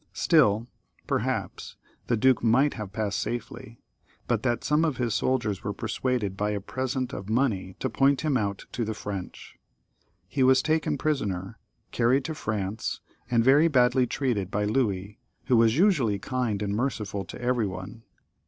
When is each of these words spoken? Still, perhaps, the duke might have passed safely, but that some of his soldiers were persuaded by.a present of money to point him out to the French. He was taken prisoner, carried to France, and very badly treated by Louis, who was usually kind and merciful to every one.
Still, 0.13 0.65
perhaps, 1.05 1.75
the 2.07 2.17
duke 2.17 2.43
might 2.43 2.73
have 2.73 2.91
passed 2.91 3.19
safely, 3.19 3.77
but 4.27 4.41
that 4.41 4.63
some 4.63 4.83
of 4.83 4.97
his 4.97 5.13
soldiers 5.13 5.63
were 5.63 5.73
persuaded 5.73 6.35
by.a 6.35 6.59
present 6.59 7.13
of 7.13 7.29
money 7.29 7.75
to 7.77 7.87
point 7.87 8.21
him 8.21 8.35
out 8.35 8.65
to 8.71 8.83
the 8.83 8.95
French. 8.95 9.59
He 10.27 10.41
was 10.41 10.63
taken 10.63 10.97
prisoner, 10.97 11.59
carried 11.91 12.25
to 12.25 12.33
France, 12.33 12.99
and 13.29 13.43
very 13.43 13.67
badly 13.67 14.07
treated 14.07 14.49
by 14.49 14.63
Louis, 14.63 15.19
who 15.45 15.57
was 15.57 15.77
usually 15.77 16.17
kind 16.17 16.63
and 16.63 16.75
merciful 16.75 17.23
to 17.25 17.39
every 17.39 17.67
one. 17.67 18.01